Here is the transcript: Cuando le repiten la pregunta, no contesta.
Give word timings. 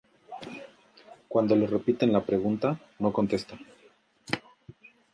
Cuando 1.27 1.55
le 1.55 1.67
repiten 1.67 2.11
la 2.11 2.25
pregunta, 2.25 2.75
no 2.97 3.13
contesta. 3.13 3.55